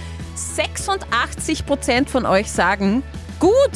86% 0.56 2.08
von 2.08 2.26
euch 2.26 2.50
sagen, 2.50 3.02
gut. 3.38 3.70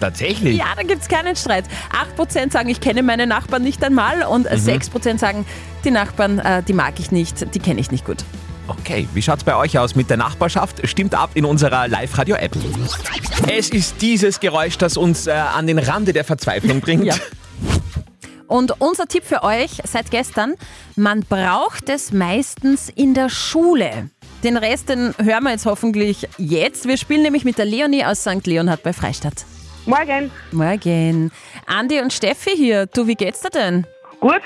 Tatsächlich. 0.00 0.56
Ja, 0.56 0.66
da 0.76 0.82
gibt 0.82 1.02
es 1.02 1.08
keinen 1.08 1.34
Streit. 1.34 1.64
8% 2.16 2.52
sagen, 2.52 2.68
ich 2.68 2.80
kenne 2.80 3.02
meine 3.02 3.26
Nachbarn 3.26 3.62
nicht 3.62 3.82
einmal 3.82 4.22
und 4.22 4.46
äh, 4.46 4.54
6% 4.54 5.18
sagen, 5.18 5.44
die 5.84 5.90
Nachbarn, 5.90 6.38
äh, 6.38 6.62
die 6.62 6.72
mag 6.72 7.00
ich 7.00 7.10
nicht, 7.10 7.54
die 7.54 7.58
kenne 7.58 7.80
ich 7.80 7.90
nicht 7.90 8.04
gut. 8.04 8.24
Okay, 8.68 9.08
wie 9.14 9.22
schaut's 9.22 9.44
bei 9.44 9.56
euch 9.56 9.78
aus 9.78 9.94
mit 9.94 10.10
der 10.10 10.18
Nachbarschaft? 10.18 10.86
Stimmt 10.86 11.14
ab 11.14 11.30
in 11.34 11.44
unserer 11.46 11.88
Live-Radio-App. 11.88 12.54
Es 13.50 13.70
ist 13.70 14.02
dieses 14.02 14.40
Geräusch, 14.40 14.76
das 14.76 14.98
uns 14.98 15.26
äh, 15.26 15.32
an 15.32 15.66
den 15.66 15.78
Rande 15.78 16.12
der 16.12 16.24
Verzweiflung 16.24 16.80
bringt. 16.80 17.04
Ja. 17.04 17.14
Und 18.46 18.80
unser 18.80 19.06
Tipp 19.06 19.24
für 19.24 19.42
euch 19.42 19.80
seit 19.84 20.10
gestern, 20.10 20.54
man 20.96 21.20
braucht 21.20 21.88
es 21.88 22.12
meistens 22.12 22.90
in 22.90 23.14
der 23.14 23.28
Schule. 23.30 24.10
Den 24.44 24.56
Rest, 24.56 24.88
den 24.88 25.14
hören 25.18 25.44
wir 25.44 25.50
jetzt 25.50 25.66
hoffentlich 25.66 26.28
jetzt. 26.36 26.86
Wir 26.86 26.96
spielen 26.96 27.22
nämlich 27.22 27.44
mit 27.44 27.58
der 27.58 27.64
Leonie 27.64 28.04
aus 28.04 28.20
St. 28.20 28.46
Leonhard 28.46 28.82
bei 28.82 28.92
Freistadt. 28.92 29.44
Morgen. 29.86 30.30
Morgen. 30.52 31.30
Andi 31.66 32.00
und 32.00 32.12
Steffi 32.12 32.50
hier. 32.50 32.86
Du, 32.86 33.06
wie 33.06 33.14
geht's 33.14 33.40
dir 33.40 33.50
denn? 33.50 33.86
Gut? 34.20 34.42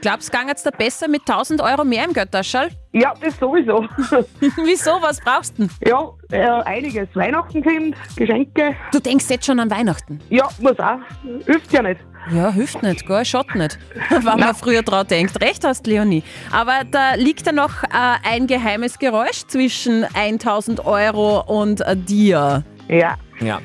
Glaubst 0.00 0.32
du, 0.32 0.46
geht's 0.46 0.62
dir 0.62 0.72
besser 0.72 1.08
mit 1.08 1.22
1000 1.22 1.60
Euro 1.60 1.84
mehr 1.84 2.04
im 2.04 2.12
Götterschall? 2.12 2.70
Ja, 2.92 3.14
das 3.20 3.38
sowieso. 3.38 3.86
Wieso? 4.64 4.90
Was 5.00 5.20
brauchst 5.20 5.58
du 5.58 5.66
denn? 5.66 5.70
ja, 5.86 6.12
äh, 6.30 6.62
einiges. 6.64 7.08
Weihnachten 7.14 7.62
kommt, 7.62 7.96
Geschenke. 8.16 8.76
Du 8.92 9.00
denkst 9.00 9.26
jetzt 9.28 9.46
schon 9.46 9.58
an 9.58 9.70
Weihnachten. 9.70 10.20
Ja, 10.28 10.48
muss 10.60 10.78
auch. 10.78 10.98
Hilft 11.46 11.72
ja 11.72 11.82
nicht. 11.82 12.00
Ja, 12.32 12.50
hilft 12.50 12.82
nicht, 12.82 13.06
gell? 13.06 13.24
Schaut 13.24 13.54
nicht. 13.54 13.78
Wenn 14.10 14.40
man 14.40 14.54
früher 14.54 14.82
dran 14.82 15.06
denkt. 15.06 15.40
Recht 15.40 15.64
hast, 15.64 15.86
Leonie. 15.86 16.22
Aber 16.50 16.82
da 16.90 17.14
liegt 17.14 17.46
ja 17.46 17.52
noch 17.52 17.84
äh, 17.84 17.88
ein 18.24 18.46
geheimes 18.46 18.98
Geräusch 18.98 19.46
zwischen 19.46 20.04
1000 20.14 20.84
Euro 20.84 21.40
und 21.40 21.80
äh, 21.82 21.96
dir. 21.96 22.64
Ja. 22.88 23.16
Ja. 23.40 23.60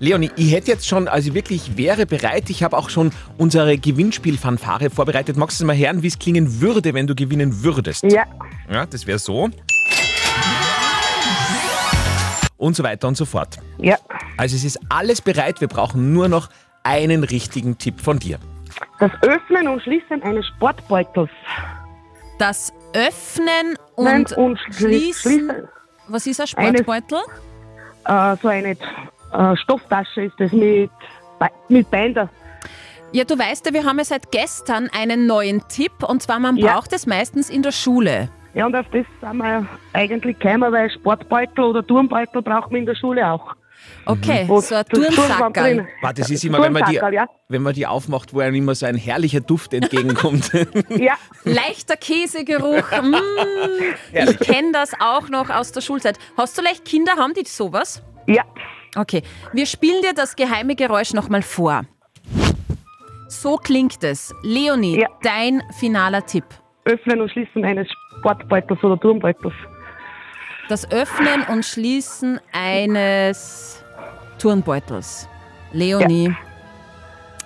Leonie, 0.00 0.30
ich 0.36 0.52
hätte 0.52 0.70
jetzt 0.70 0.86
schon, 0.86 1.08
also 1.08 1.34
wirklich 1.34 1.76
wäre 1.76 2.06
bereit, 2.06 2.50
ich 2.50 2.62
habe 2.62 2.76
auch 2.76 2.88
schon 2.88 3.10
unsere 3.36 3.76
Gewinnspielfanfare 3.78 4.90
vorbereitet. 4.90 5.36
Magst 5.36 5.60
du 5.60 5.64
mal 5.64 5.76
hören, 5.76 6.02
wie 6.02 6.06
es 6.06 6.18
klingen 6.18 6.60
würde, 6.60 6.94
wenn 6.94 7.06
du 7.08 7.14
gewinnen 7.16 7.62
würdest? 7.64 8.04
Ja. 8.04 8.24
Ja, 8.70 8.86
das 8.86 9.06
wäre 9.06 9.18
so. 9.18 9.48
Und 12.56 12.76
so 12.76 12.82
weiter 12.82 13.08
und 13.08 13.16
so 13.16 13.24
fort. 13.24 13.58
Ja. 13.78 13.96
Also 14.36 14.56
es 14.56 14.64
ist 14.64 14.78
alles 14.88 15.20
bereit, 15.20 15.60
wir 15.60 15.68
brauchen 15.68 16.12
nur 16.12 16.28
noch 16.28 16.48
einen 16.84 17.24
richtigen 17.24 17.78
Tipp 17.78 18.00
von 18.00 18.18
dir. 18.18 18.38
Das 19.00 19.10
Öffnen 19.22 19.68
und 19.68 19.82
Schließen 19.82 20.22
eines 20.22 20.46
Sportbeutels. 20.46 21.30
Das 22.38 22.72
Öffnen 22.94 23.76
und, 23.96 24.04
Nein, 24.04 24.26
und 24.36 24.58
schli- 24.58 24.74
Schließen. 24.74 25.32
schließen. 25.32 25.68
Was 26.08 26.26
ist 26.26 26.40
ein 26.40 26.46
Eines- 26.68 26.80
Sportbeutel? 26.82 27.18
Äh, 28.06 28.36
so 28.40 28.48
eine 28.48 28.76
äh, 29.32 29.56
Stofftasche 29.56 30.22
ist 30.22 30.34
das 30.38 30.52
mit, 30.52 30.90
mit 31.68 31.90
Binder. 31.90 32.28
Ja, 33.12 33.24
du 33.24 33.38
weißt 33.38 33.66
ja, 33.66 33.72
wir 33.72 33.84
haben 33.84 33.98
ja 33.98 34.04
seit 34.04 34.30
gestern 34.30 34.90
einen 34.92 35.26
neuen 35.26 35.62
Tipp 35.68 36.02
und 36.06 36.22
zwar, 36.22 36.38
man 36.38 36.56
Ja. 36.56 36.72
braucht 36.74 36.92
es 36.92 37.06
meistens 37.06 37.48
in 37.48 37.62
der 37.62 37.72
Schule. 37.72 38.28
Ja, 38.54 38.66
und 38.66 38.74
auf 38.74 38.86
das 38.92 39.06
sind 39.20 39.36
wir 39.38 39.66
eigentlich 39.92 40.38
gekommen, 40.38 40.72
weil 40.72 40.90
Sportbeutel 40.90 41.64
oder 41.64 41.86
Turnbeutel 41.86 42.42
braucht 42.42 42.70
man 42.70 42.80
in 42.80 42.86
der 42.86 42.94
Schule 42.94 43.26
auch. 43.30 43.54
Okay, 44.04 44.44
Wo 44.46 44.60
so 44.60 44.74
ein 44.74 44.84
Turnsackerl 44.86 45.76
drin- 45.76 45.86
Warte, 46.02 46.22
das 46.22 46.30
ist 46.30 46.44
immer, 46.44 46.60
wenn 46.60 46.72
man, 46.72 46.84
die, 46.90 46.96
ja. 46.96 47.26
wenn 47.48 47.62
man 47.62 47.74
die 47.74 47.86
aufmacht, 47.86 48.34
wo 48.34 48.40
einem 48.40 48.56
immer 48.56 48.74
so 48.74 48.86
ein 48.86 48.96
herrlicher 48.96 49.40
Duft 49.40 49.72
entgegenkommt. 49.72 50.50
Ja, 50.90 51.14
Leichter 51.44 51.96
Käsegeruch. 51.96 52.90
mm, 52.90 53.14
ich 54.12 54.38
kenne 54.40 54.72
das 54.72 54.92
auch 55.00 55.28
noch 55.28 55.48
aus 55.50 55.72
der 55.72 55.80
Schulzeit. 55.80 56.18
Hast 56.36 56.58
du 56.58 56.62
leicht 56.62 56.84
Kinder, 56.84 57.12
haben 57.16 57.32
die 57.34 57.44
sowas? 57.46 58.02
ja. 58.26 58.42
Okay, 58.96 59.22
wir 59.52 59.66
spielen 59.66 60.02
dir 60.02 60.14
das 60.14 60.34
geheime 60.36 60.74
Geräusch 60.74 61.12
nochmal 61.12 61.42
vor. 61.42 61.82
So 63.28 63.56
klingt 63.56 64.02
es. 64.04 64.34
Leonie, 64.42 65.00
Ja. 65.00 65.08
dein 65.22 65.62
finaler 65.78 66.24
Tipp. 66.24 66.44
Öffnen 66.84 67.20
und 67.20 67.30
Schließen 67.30 67.64
eines 67.64 67.86
Sportbeutels 68.18 68.82
oder 68.82 68.98
Turnbeutels. 68.98 69.54
Das 70.68 70.90
Öffnen 70.90 71.42
und 71.48 71.64
Schließen 71.64 72.40
eines 72.52 73.84
Turnbeutels. 74.38 75.28
Leonie. 75.72 76.34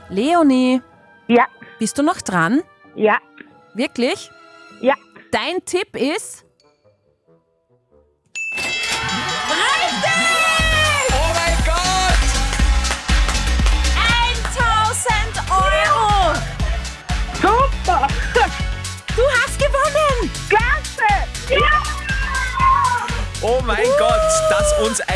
Leonie, 0.09 0.81
Ja, 1.29 1.47
bist 1.79 1.99
du 1.99 2.03
noch 2.03 2.21
dran? 2.21 2.63
ja, 2.95 3.19
Wirklich? 3.75 4.31
ja. 4.81 4.95
Dein 5.31 5.65
Tipp 5.65 5.97
ist. 5.97 6.45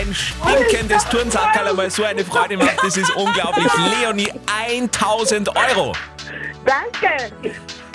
Ein 0.06 0.14
stinkendes 0.14 1.04
Turnsackerl 1.08 1.68
einmal 1.68 1.90
so 1.90 2.04
eine 2.04 2.24
Freude 2.24 2.56
macht, 2.56 2.78
das 2.82 2.96
ist 2.96 3.10
unglaublich. 3.16 3.66
Leonie, 4.00 4.32
1000 4.46 5.48
Euro. 5.48 5.92
Danke! 6.64 7.32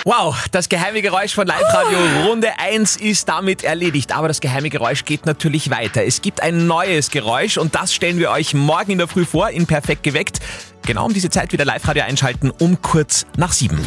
Wow, 0.04 0.36
das 0.50 0.68
geheime 0.68 1.00
Geräusch 1.00 1.32
von 1.32 1.46
Live 1.46 1.62
Radio 1.72 1.98
Runde 2.26 2.58
1 2.58 2.96
ist 2.96 3.28
damit 3.28 3.62
erledigt. 3.62 4.14
Aber 4.14 4.26
das 4.26 4.40
geheime 4.40 4.68
Geräusch 4.68 5.04
geht 5.04 5.26
natürlich 5.26 5.70
weiter. 5.70 6.04
Es 6.04 6.20
gibt 6.20 6.42
ein 6.42 6.66
neues 6.66 7.10
Geräusch 7.10 7.56
und 7.56 7.74
das 7.74 7.94
stellen 7.94 8.18
wir 8.18 8.30
euch 8.30 8.52
morgen 8.52 8.92
in 8.92 8.98
der 8.98 9.06
Früh 9.06 9.24
vor, 9.24 9.50
in 9.50 9.66
Perfekt 9.66 10.02
geweckt. 10.02 10.40
Genau 10.84 11.06
um 11.06 11.14
diese 11.14 11.30
Zeit 11.30 11.52
wieder 11.52 11.64
Live 11.64 11.86
Radio 11.86 12.02
einschalten, 12.02 12.50
um 12.50 12.82
kurz 12.82 13.26
nach 13.36 13.52
sieben. 13.52 13.78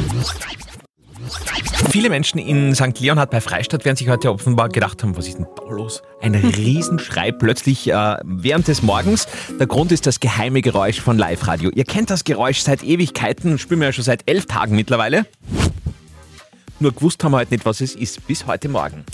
Viele 1.89 2.10
Menschen 2.10 2.39
in 2.39 2.75
St. 2.75 3.00
Leonhard 3.00 3.32
bei 3.32 3.41
Freistadt 3.41 3.86
werden 3.86 3.96
sich 3.96 4.10
heute 4.10 4.32
offenbar 4.32 4.70
gedacht 4.70 5.01
haben, 5.03 5.15
was 5.17 5.27
ist 5.27 5.38
denn 5.38 5.48
da 5.55 5.72
los? 5.72 6.01
Ein 6.22 6.36
Riesenschrei 6.36 7.32
plötzlich 7.32 7.89
äh, 7.89 8.17
während 8.24 8.67
des 8.67 8.82
Morgens. 8.82 9.27
Der 9.60 9.67
Grund 9.67 9.91
ist 9.91 10.05
das 10.05 10.20
geheime 10.20 10.62
Geräusch 10.62 11.00
von 11.00 11.17
Live 11.17 11.48
Radio. 11.48 11.72
Ihr 11.74 11.86
kennt 11.86 12.10
das 12.10 12.24
Geräusch 12.24 12.60
seit 12.60 12.84
Ewigkeiten, 12.84 13.58
spielen 13.58 13.79
wir 13.79 13.88
ja 13.88 13.94
schon 13.94 14.03
seit 14.03 14.29
elf 14.29 14.46
Tagen 14.46 14.75
mittlerweile. 14.75 15.25
Nur 16.79 16.94
gewusst 16.94 17.24
haben 17.24 17.32
wir 17.32 17.38
heute 17.38 17.53
nicht, 17.53 17.65
was 17.65 17.82
es 17.82 17.96
ist, 17.96 18.27
bis 18.27 18.46
heute 18.48 18.67
Morgen. 18.67 19.05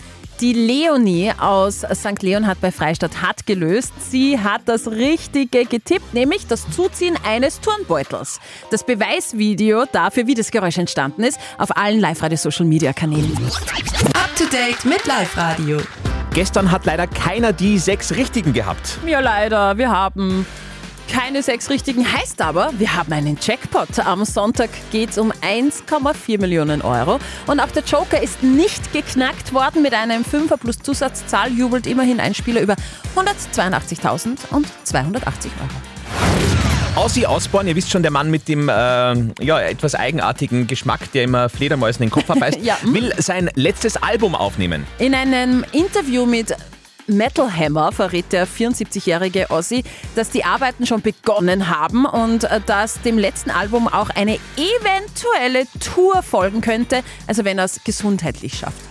Die 0.41 0.53
Leonie 0.53 1.31
aus 1.37 1.85
St. 1.93 2.23
Leonhard 2.23 2.59
bei 2.61 2.71
Freistadt 2.71 3.21
hat 3.21 3.45
gelöst. 3.45 3.93
Sie 4.09 4.39
hat 4.39 4.63
das 4.65 4.87
Richtige 4.87 5.65
getippt, 5.65 6.15
nämlich 6.15 6.47
das 6.47 6.67
Zuziehen 6.71 7.15
eines 7.23 7.61
Turnbeutels. 7.61 8.39
Das 8.71 8.83
Beweisvideo 8.83 9.85
dafür, 9.91 10.25
wie 10.25 10.33
das 10.33 10.49
Geräusch 10.49 10.79
entstanden 10.79 11.23
ist, 11.23 11.39
auf 11.59 11.77
allen 11.77 11.99
Live-Radio-Social-Media-Kanälen. 11.99 13.37
Up 14.15 14.35
to 14.35 14.45
date 14.45 14.83
mit 14.83 15.05
Live 15.05 15.37
Radio. 15.37 15.77
Gestern 16.33 16.71
hat 16.71 16.87
leider 16.87 17.05
keiner 17.05 17.53
die 17.53 17.77
sechs 17.77 18.15
Richtigen 18.15 18.51
gehabt. 18.51 18.97
Ja, 19.05 19.19
leider, 19.19 19.77
wir 19.77 19.91
haben 19.91 20.47
keine 21.11 21.43
sechs 21.43 21.69
Richtigen. 21.69 22.11
Heißt 22.11 22.41
aber, 22.41 22.71
wir 22.77 22.95
haben 22.95 23.11
einen 23.11 23.37
Jackpot. 23.39 23.99
Am 23.99 24.23
Sonntag 24.23 24.69
geht 24.91 25.09
es 25.09 25.17
um 25.17 25.31
1,4 25.31 26.39
Millionen 26.39 26.81
Euro. 26.81 27.19
Und 27.47 27.59
auch 27.59 27.69
der 27.71 27.83
Joker 27.83 28.21
ist 28.21 28.41
nicht 28.41 28.93
geknackt 28.93 29.53
worden. 29.53 29.81
Mit 29.81 29.93
einem 29.93 30.23
Fünfer 30.23 30.57
plus 30.57 30.79
Zusatzzahl 30.79 31.51
jubelt 31.51 31.85
immerhin 31.85 32.19
ein 32.21 32.33
Spieler 32.33 32.61
über 32.61 32.75
182.000 33.15 34.37
und 34.51 34.67
280 34.85 35.51
Euro. 35.61 37.05
Ozzy 37.05 37.25
Osbourne, 37.25 37.69
ihr 37.69 37.75
wisst 37.75 37.89
schon, 37.89 38.01
der 38.01 38.11
Mann 38.11 38.29
mit 38.29 38.47
dem 38.47 38.67
äh, 38.67 38.73
ja, 38.73 39.59
etwas 39.61 39.95
eigenartigen 39.95 40.67
Geschmack, 40.67 41.11
der 41.13 41.23
immer 41.23 41.49
Fledermäusen 41.49 42.03
in 42.03 42.09
den 42.09 42.13
Kopf 42.13 42.25
verbeißt, 42.27 42.59
Ja, 42.61 42.77
will 42.83 43.13
sein 43.17 43.49
letztes 43.55 43.97
Album 43.97 44.35
aufnehmen. 44.35 44.85
In 44.99 45.13
einem 45.13 45.65
Interview 45.71 46.25
mit 46.25 46.55
Metal 47.17 47.51
Hammer 47.51 47.91
verrät 47.91 48.31
der 48.31 48.47
74-jährige 48.47 49.47
Ozzy, 49.49 49.83
dass 50.15 50.29
die 50.29 50.43
Arbeiten 50.43 50.85
schon 50.85 51.01
begonnen 51.01 51.69
haben 51.69 52.05
und 52.05 52.45
äh, 52.45 52.59
dass 52.65 53.01
dem 53.01 53.17
letzten 53.17 53.51
Album 53.51 53.87
auch 53.87 54.09
eine 54.09 54.39
eventuelle 54.57 55.67
Tour 55.79 56.23
folgen 56.23 56.61
könnte, 56.61 57.03
also 57.27 57.45
wenn 57.45 57.57
er 57.57 57.65
es 57.65 57.83
gesundheitlich 57.83 58.57
schafft. 58.57 58.81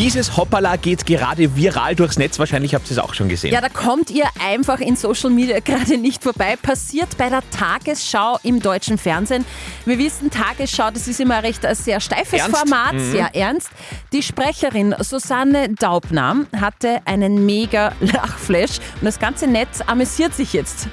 Dieses 0.00 0.38
Hoppala 0.38 0.76
geht 0.76 1.04
gerade 1.04 1.54
viral 1.56 1.94
durchs 1.94 2.16
Netz, 2.16 2.38
wahrscheinlich 2.38 2.74
habt 2.74 2.86
ihr 2.86 2.92
es 2.92 2.98
auch 2.98 3.12
schon 3.12 3.28
gesehen. 3.28 3.52
Ja, 3.52 3.60
da 3.60 3.68
kommt 3.68 4.08
ihr 4.08 4.24
einfach 4.42 4.80
in 4.80 4.96
Social 4.96 5.28
Media 5.28 5.60
gerade 5.64 5.98
nicht 5.98 6.22
vorbei. 6.22 6.56
Passiert 6.56 7.18
bei 7.18 7.28
der 7.28 7.42
Tagesschau 7.50 8.38
im 8.42 8.62
deutschen 8.62 8.96
Fernsehen. 8.96 9.44
Wir 9.84 9.98
wissen, 9.98 10.30
Tagesschau, 10.30 10.90
das 10.90 11.06
ist 11.06 11.20
immer 11.20 11.42
recht 11.42 11.66
ein 11.66 11.74
sehr 11.74 12.00
steifes 12.00 12.40
Ernst? 12.40 12.56
Format, 12.56 12.94
sehr 12.98 13.36
ernst. 13.36 13.68
Die 14.14 14.22
Sprecherin 14.22 14.94
Susanne 15.00 15.68
Daubner 15.68 16.46
hatte 16.58 17.02
einen 17.04 17.44
mega 17.44 17.92
Lachflash 18.00 18.78
und 19.02 19.04
das 19.04 19.18
ganze 19.18 19.48
Netz 19.48 19.82
amüsiert 19.86 20.34
sich 20.34 20.54
jetzt. 20.54 20.88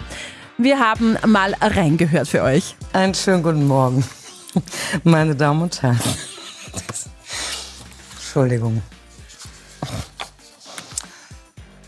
Wir 0.58 0.80
haben 0.80 1.18
mal 1.26 1.56
reingehört 1.62 2.28
für 2.28 2.44
euch. 2.44 2.76
Einen 2.92 3.14
schönen 3.14 3.42
guten 3.42 3.68
Morgen, 3.68 4.04
meine 5.06 5.34
Damen 5.34 5.62
und 5.62 5.82
Herren. 5.82 5.98
Entschuldigung. 8.38 8.84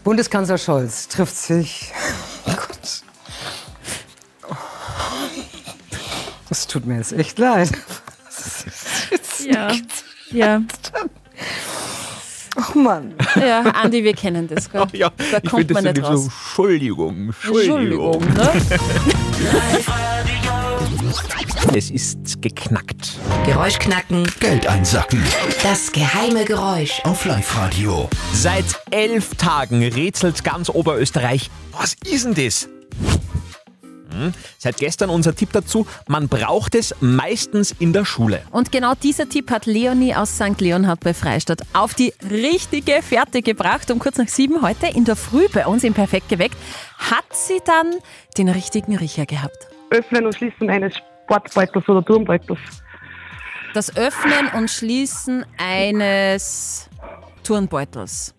Bundeskanzler 0.03 0.57
Scholz 0.57 1.07
trifft 1.07 1.35
sich. 1.35 1.93
Oh 2.47 2.53
Gott. 2.55 3.03
Es 6.49 6.65
tut 6.65 6.87
mir 6.87 6.97
jetzt 6.97 7.13
echt 7.13 7.37
leid. 7.37 7.69
Ja, 9.47 9.71
ja, 10.31 10.61
Oh 12.55 12.79
Mann. 12.79 13.13
ja, 13.35 13.61
Andi, 13.61 14.03
wir 14.03 14.15
kennen 14.15 14.47
das. 14.47 14.71
Gell? 14.71 14.87
ja, 14.93 15.11
da 15.31 15.37
ich 15.37 15.49
kommt 15.51 15.67
finde 15.67 15.73
man 15.75 15.85
das 15.85 15.93
nicht 15.93 16.05
so 16.05 16.11
raus. 16.13 16.23
Entschuldigung, 16.23 17.25
Entschuldigung. 17.27 18.23
Entschuldigung, 18.23 18.33
ne? 18.33 19.99
Es 21.75 21.91
ist 21.91 22.41
geknackt. 22.41 23.19
Geräusch 23.45 23.77
knacken. 23.77 24.27
Geld 24.39 24.65
einsacken. 24.65 25.23
Das 25.61 25.91
geheime 25.91 26.43
Geräusch. 26.43 26.99
Auf 27.03 27.25
Live-Radio. 27.25 28.09
Seit 28.33 28.65
elf 28.89 29.35
Tagen 29.35 29.83
rätselt 29.83 30.43
ganz 30.43 30.69
Oberösterreich. 30.69 31.51
Was 31.71 31.95
ist 32.05 32.25
denn 32.25 32.33
das? 32.33 32.67
Hm, 34.11 34.33
Seit 34.57 34.77
gestern 34.77 35.11
unser 35.11 35.35
Tipp 35.35 35.49
dazu, 35.53 35.85
man 36.07 36.27
braucht 36.27 36.73
es 36.73 36.95
meistens 37.01 37.75
in 37.77 37.93
der 37.93 38.03
Schule. 38.03 38.41
Und 38.49 38.71
genau 38.71 38.93
dieser 38.95 39.29
Tipp 39.29 39.51
hat 39.51 39.67
Leonie 39.67 40.15
aus 40.15 40.35
St. 40.37 40.59
Leonhard 40.59 41.01
bei 41.01 41.13
Freistadt 41.13 41.61
auf 41.73 41.93
die 41.93 42.13
richtige 42.31 43.03
Fährte 43.03 43.43
gebracht. 43.43 43.91
Um 43.91 43.99
kurz 43.99 44.17
nach 44.17 44.27
sieben 44.27 44.63
heute 44.63 44.87
in 44.87 45.05
der 45.05 45.15
Früh 45.15 45.47
bei 45.53 45.67
uns 45.67 45.83
im 45.83 45.93
Perfekt 45.93 46.29
geweckt, 46.29 46.57
hat 46.97 47.25
sie 47.31 47.59
dann 47.63 47.93
den 48.39 48.49
richtigen 48.49 48.97
Riecher 48.97 49.27
gehabt. 49.27 49.67
Öffnen 49.91 50.25
und 50.25 50.35
Schließen 50.35 50.69
eines 50.69 50.93
Sportbeutels 51.29 51.87
oder 51.87 52.03
Turnbeutels. 52.03 52.59
Das 53.75 53.95
Öffnen 53.95 54.47
und 54.57 54.69
Schließen 54.71 55.45
eines 55.59 56.89
Turnbeutels. 57.43 58.33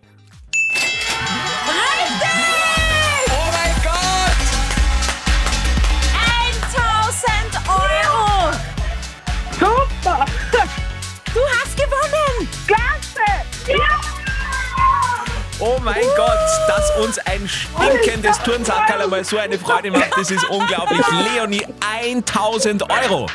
Oh 15.63 15.79
mein 15.85 16.01
Gott, 16.17 16.39
dass 16.69 16.91
uns 17.05 17.19
ein 17.19 17.47
stinkendes 17.47 18.39
Turnsackerl 18.39 19.03
einmal 19.03 19.23
so 19.23 19.37
eine 19.37 19.59
Freude 19.59 19.91
macht, 19.91 20.11
das 20.17 20.31
ist 20.31 20.49
unglaublich. 20.49 21.03
Leonie, 21.35 21.67
1000 21.81 22.83
Euro. 22.91 23.27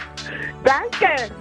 Danke. 0.64 1.32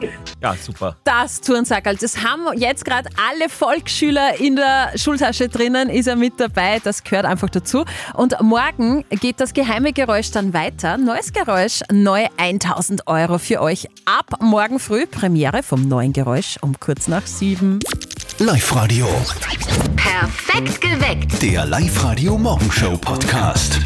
Ja, 0.43 0.55
super. 0.55 0.99
Das 1.05 1.41
Turnsackerl, 1.41 1.97
das 1.97 2.23
haben 2.23 2.43
jetzt 2.59 2.85
gerade 2.85 3.09
alle 3.17 3.49
Volksschüler 3.49 4.39
in 4.39 4.57
der 4.57 4.93
Schultasche 4.97 5.49
drinnen, 5.49 5.89
ist 5.89 6.07
er 6.07 6.17
mit 6.17 6.39
dabei, 6.39 6.81
das 6.85 7.03
gehört 7.03 7.25
einfach 7.25 7.49
dazu. 7.49 7.87
Und 8.13 8.39
morgen 8.43 9.07
geht 9.09 9.41
das 9.41 9.55
geheime 9.55 9.95
Geräusch 9.95 10.33
dann 10.33 10.53
weiter. 10.53 10.99
Neues 10.99 11.33
Geräusch, 11.33 11.81
neu 11.91 12.27
1000 12.37 13.07
Euro 13.07 13.39
für 13.39 13.63
euch. 13.63 13.89
Ab 14.05 14.39
morgen 14.41 14.79
früh 14.79 15.07
Premiere 15.07 15.63
vom 15.63 15.89
neuen 15.89 16.13
Geräusch 16.13 16.59
um 16.61 16.79
kurz 16.79 17.09
nach 17.09 17.27
sieben. 17.27 17.79
Live-Radio. 18.39 19.07
Perfekt 19.95 20.81
geweckt. 20.81 21.41
Der 21.41 21.65
Live-Radio 21.67 22.37
Morgenshow 22.37 23.01
Podcast. 23.01 23.79